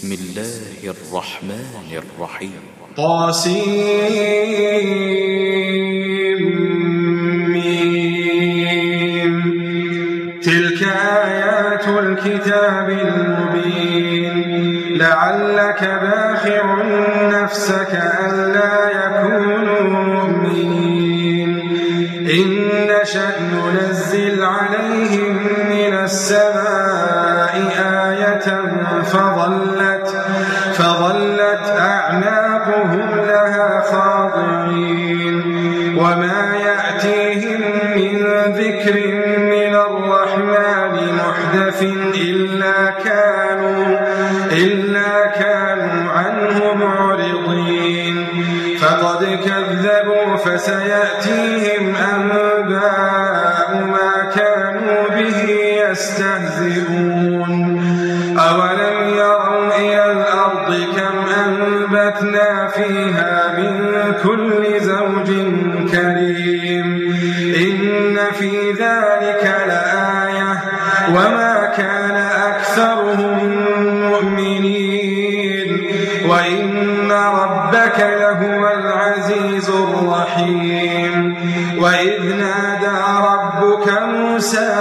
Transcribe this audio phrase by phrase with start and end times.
[0.00, 2.60] بسم الله الرحمن الرحيم.
[2.96, 3.60] طاسيم.
[10.42, 10.82] تلك
[11.24, 14.34] آيات الكتاب المبين.
[14.98, 16.82] لعلك باخع
[17.42, 21.50] نفسك ألا يكونوا مؤمنين.
[22.30, 25.36] إن نشأ ننزل عليهم
[25.70, 27.54] من السماء
[28.10, 28.48] آية
[29.02, 29.69] فظلوا
[50.70, 55.40] سيأتيهم أنباء ما كانوا به
[55.90, 57.50] يستهزئون.
[58.38, 58.99] أولم
[84.40, 84.72] موسى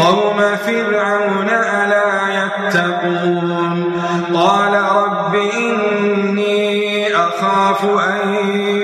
[0.00, 2.12] قوم فرعون ألا
[2.44, 4.02] يتقون.
[4.34, 8.34] قال رب إني أخاف أن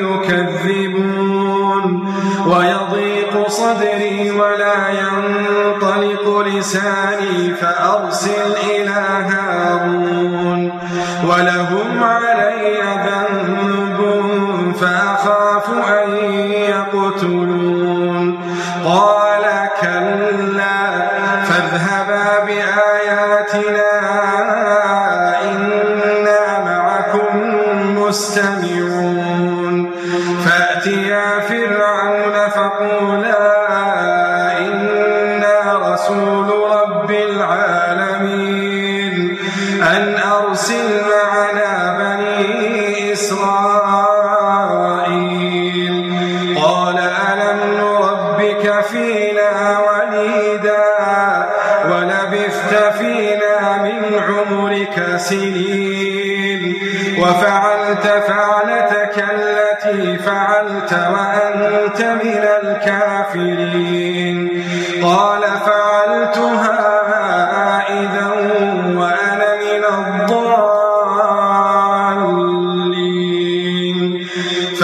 [0.04, 1.34] يكذبون.
[2.46, 10.80] ويضيق صدري ولا ينطلق لساني فأرسل إلى هارون.
[11.24, 11.57] ولا
[15.18, 15.97] أخاف أن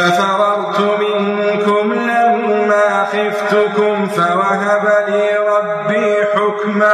[0.05, 6.93] ففررت منكم لما خفتكم فوهب لي ربي حكما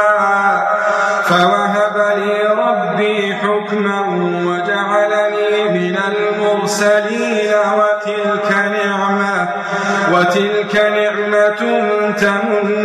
[1.23, 3.99] فوهب لي ربي حكما
[4.45, 9.49] وجعلني من المرسلين وتلك نعمة
[10.13, 11.61] وتلك نعمة
[12.17, 12.80] تمنى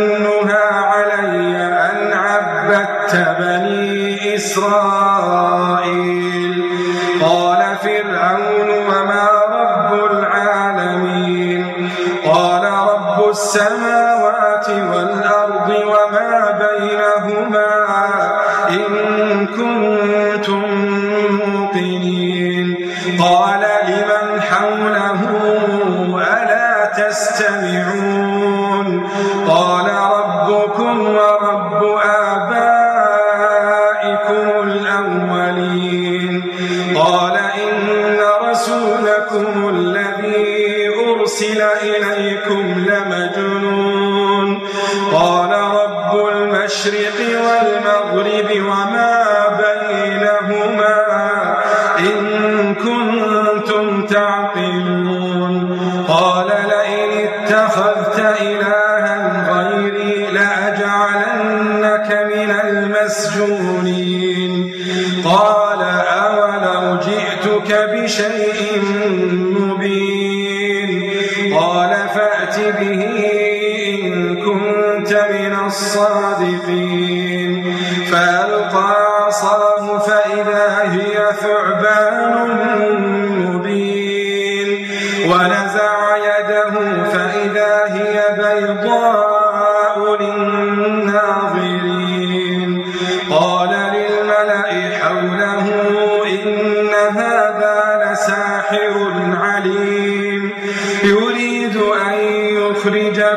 [46.87, 47.56] مشرقي ومن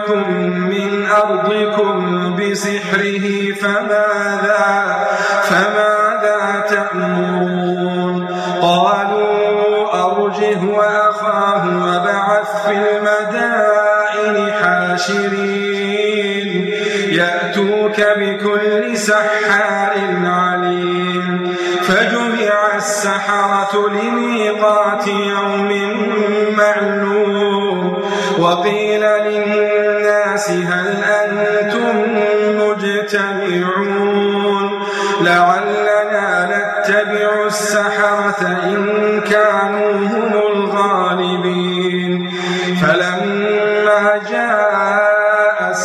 [0.01, 0.33] يأتيكم
[0.69, 5.07] من أرضكم بسحره فماذا
[5.43, 5.90] فماذا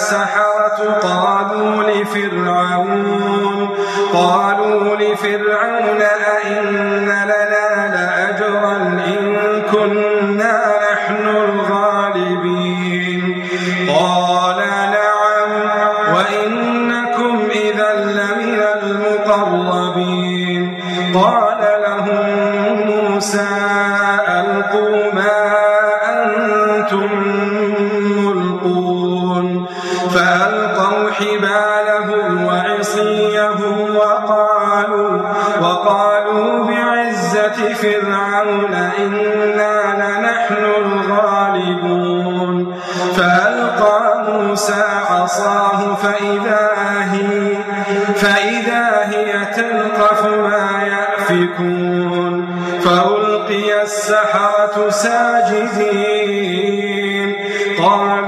[0.06, 2.55] السحرة قالوا لفرعون
[55.76, 57.36] عظيم
[57.78, 58.25] قال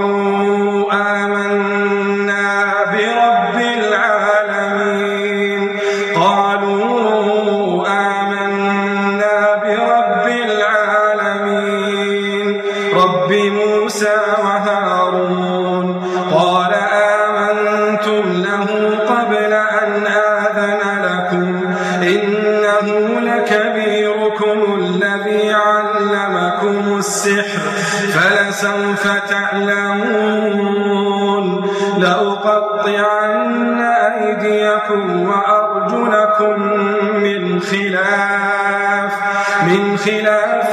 [39.97, 40.71] خلاف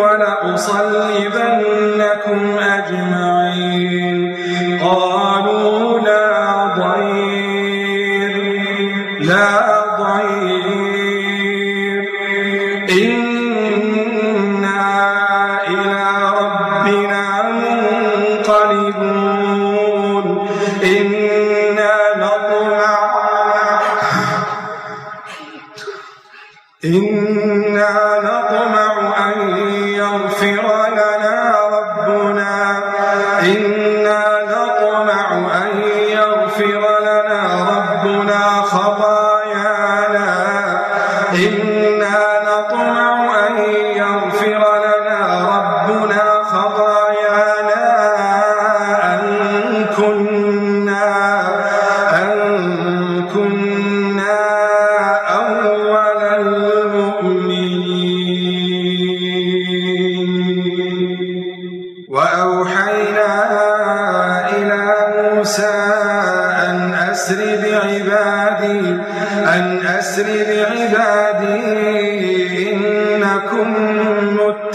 [0.00, 0.93] ولأصلي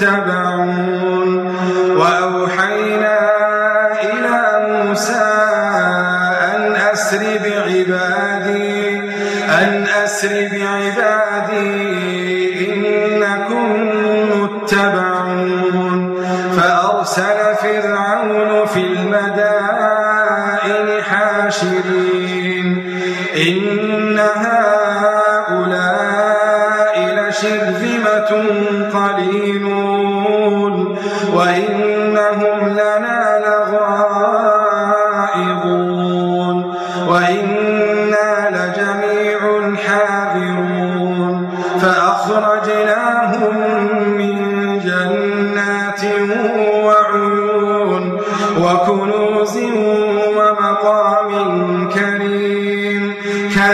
[0.02, 0.39] واتبع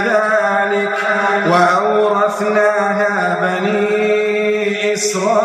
[0.06, 0.98] كذلك
[1.52, 5.45] وأورثناها بني إسرائيل.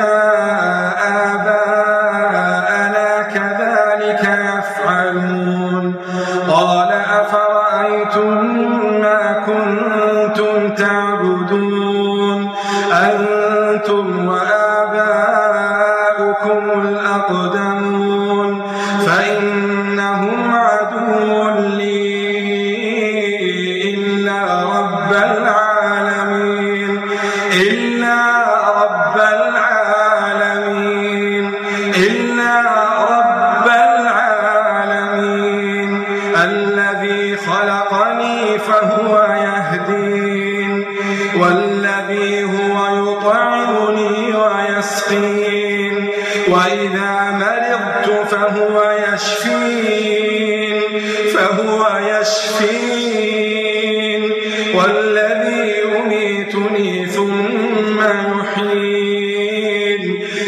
[0.00, 0.49] مَا
[57.14, 60.02] ثم يحيين.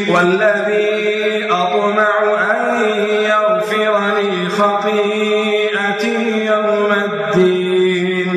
[0.08, 2.14] والذي أطمع
[2.50, 2.58] أن
[3.22, 6.16] يغفر لي خطيئتي
[6.46, 8.30] يوم الدين.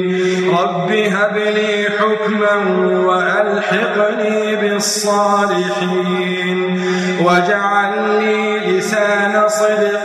[0.59, 2.55] رب هب لي حكما
[3.07, 6.59] وألحقني بالصالحين.
[7.23, 10.04] واجعل لي لسان صدق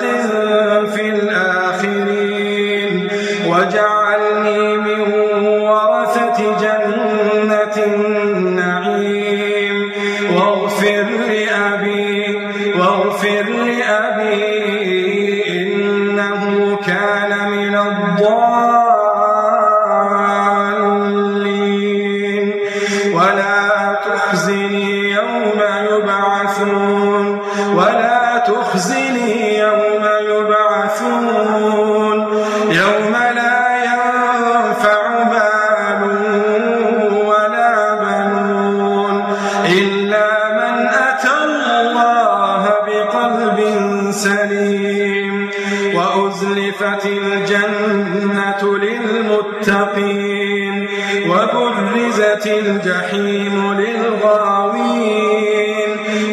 [52.91, 55.11] الجحيم للغاوين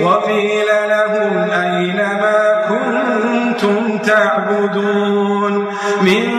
[0.03, 5.67] وقيل لهم أينما كنتم تعبدون
[6.01, 6.36] من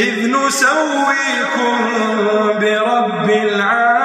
[0.00, 1.76] إذ نسويكم
[2.60, 3.99] برب العالمين.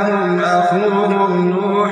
[0.00, 1.90] لهم أخوهم نوح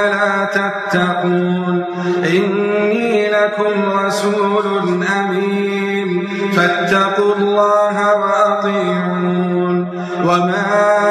[0.00, 1.84] ألا تتقون؟
[2.24, 4.64] إني لكم رسول
[5.20, 9.88] أمين فاتقوا الله وأطيعون.
[10.24, 11.01] وما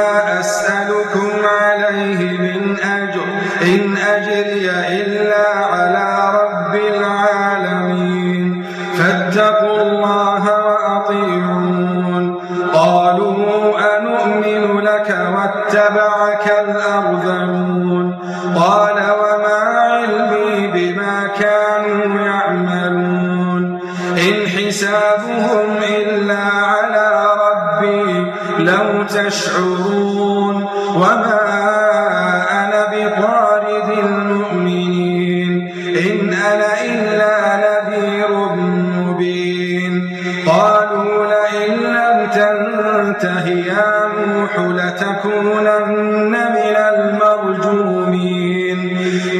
[43.47, 48.79] الله يا نوح لتكونن من المرجومين.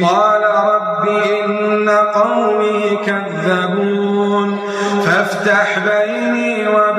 [0.06, 4.58] قال رب إن قومي كذبون.
[5.06, 6.91] فافتح بيني وبيني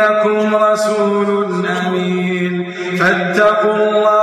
[0.00, 2.72] لكم رسول أمين.
[2.98, 4.19] فاتقوا الله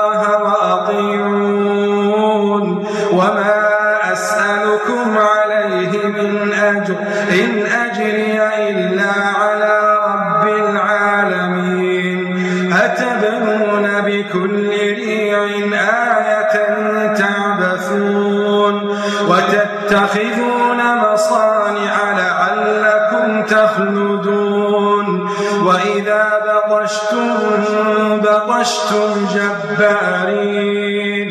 [28.68, 31.30] عشتم جبارين.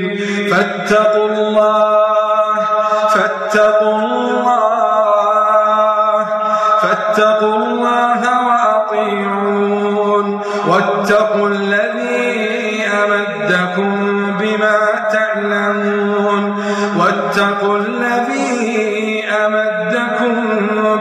[0.50, 2.56] فاتقوا الله
[3.08, 4.66] فاتقوا الله
[6.82, 10.26] فاتقوا الله وأطيعون.
[10.68, 13.92] واتقوا الذي أمدكم
[14.38, 14.78] بما
[15.12, 16.44] تعلمون.
[16.98, 20.34] واتقوا الذي أمدكم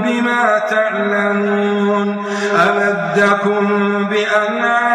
[0.03, 2.07] بما تعلمون.
[2.69, 3.63] أمدكم
[4.09, 4.94] بأنعام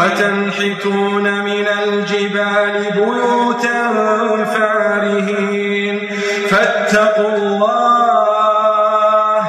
[0.00, 3.80] وتنحتون من الجبال بيوتا
[4.54, 5.96] فارهين.
[6.50, 9.40] فاتقوا الله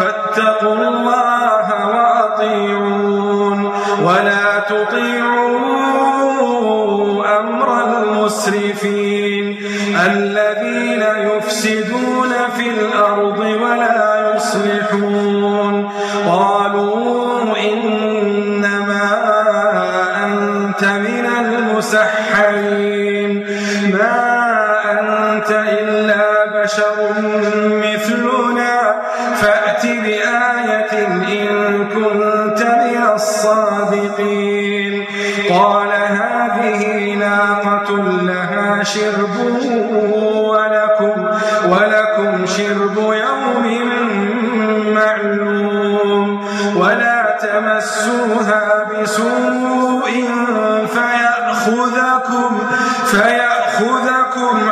[0.00, 3.58] فاتقوا الله وأطيعون.
[4.02, 5.54] ولا تطيعوا
[7.40, 9.44] أمر المسرفين.
[10.10, 14.02] الذين يفسدون في الأرض ولا
[14.36, 15.13] يصلحون.
[22.34, 23.44] حميم
[23.92, 24.14] ما
[24.92, 26.96] أنت إلا بشر
[27.84, 28.74] مثلنا.
[29.34, 35.04] فأت بآية إن كنت من الصادقين.
[35.50, 37.90] قال هذه ناقة
[38.22, 39.36] لها شرب
[40.34, 41.28] ولكم,
[41.68, 43.66] ولكم شرب يوم
[44.94, 46.48] معلوم.
[46.76, 49.53] ولا تمسوها بسوء
[51.64, 52.58] فيأخذكم
[53.06, 54.68] فيأخذكم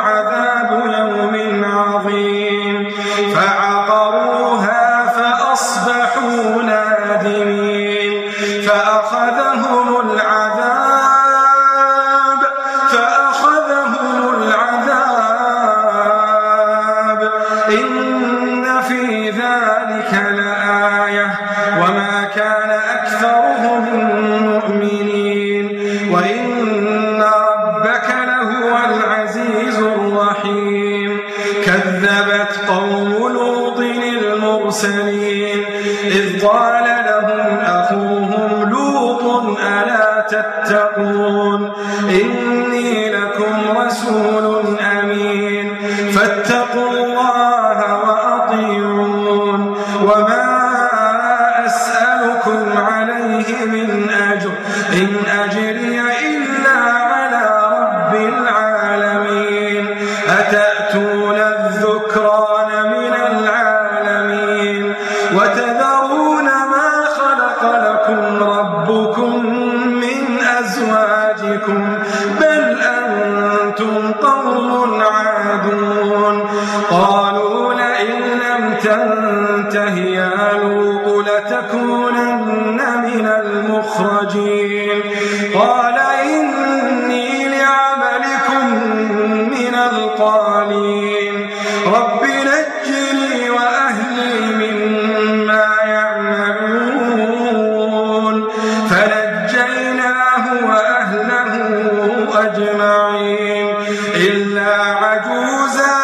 [104.93, 105.97] عجوزا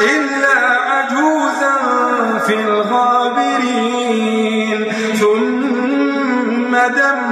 [0.00, 0.56] إلا
[0.90, 1.76] عجوزا
[2.46, 4.00] في الغابرين.
[5.20, 7.29] ثم دمرنا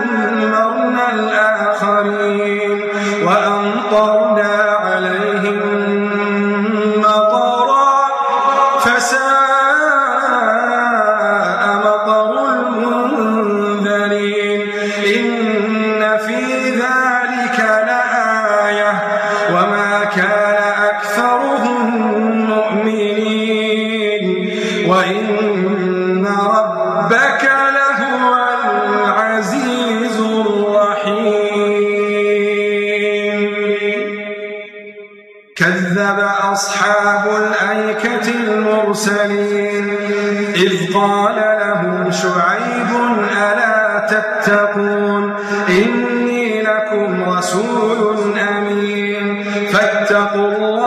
[49.73, 50.78] فاتقوا الله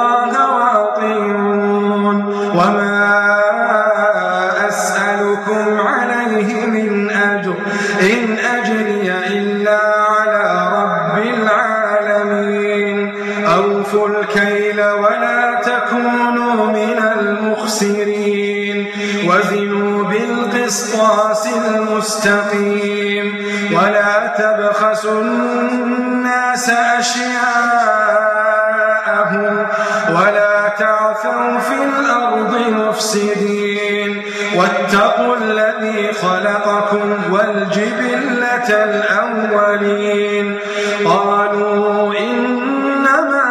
[37.71, 40.59] جبلة الأولين.
[41.05, 43.47] قالوا إنما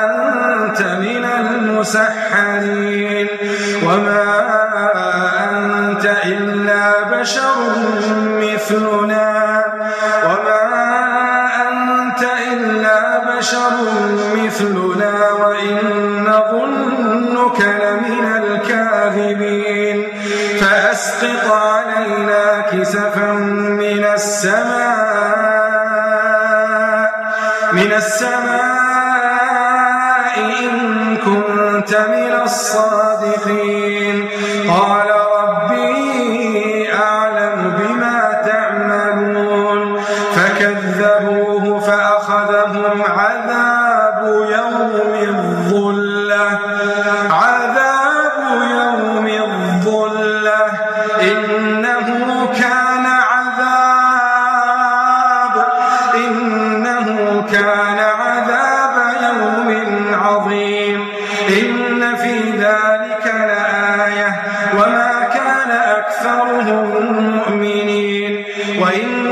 [0.00, 3.28] أنت من المسحرين.
[3.86, 4.24] وما
[5.50, 7.56] أنت إلا بشر
[8.40, 9.62] مثلنا.
[10.24, 10.64] وما
[11.68, 12.22] أنت
[12.52, 13.00] إلا
[13.38, 13.72] بشر
[14.34, 15.14] مثلنا.
[15.32, 15.78] وإن
[16.28, 19.98] نظنك لمن الكاذبين.
[20.60, 21.63] فأسقط
[22.84, 24.84] كسفا من السماء
[27.72, 28.63] من السماء
[66.42, 68.44] أكثرهم مؤمنين
[68.80, 69.23] وإن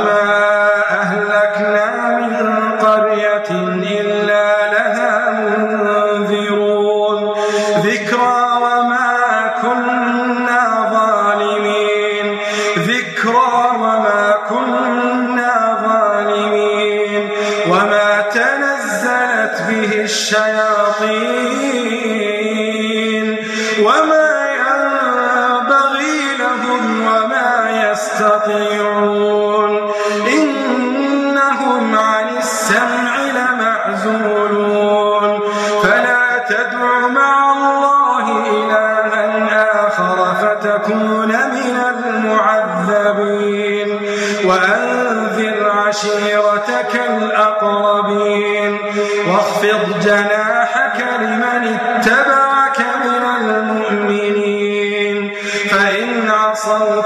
[0.00, 0.39] وما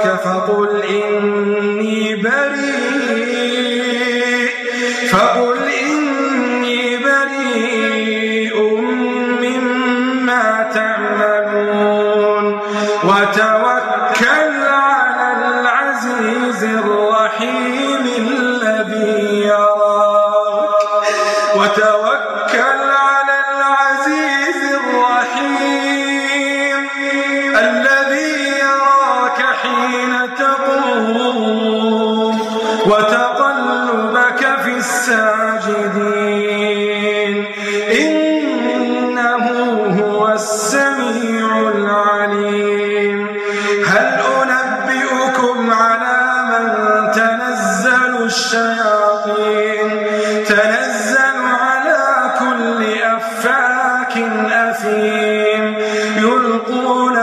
[0.08, 3.03] فقل إني بريء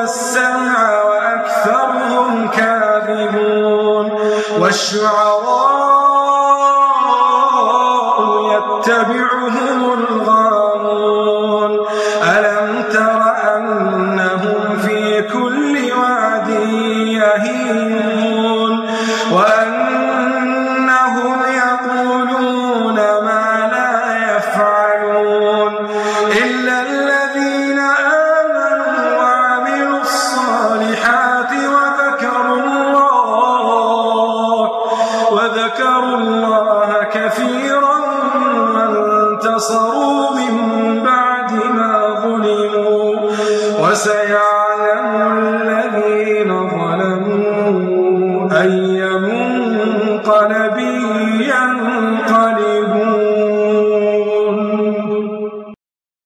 [0.04, 4.12] السمع وأكثرهم كاذبون.
[4.60, 5.21] والشعراء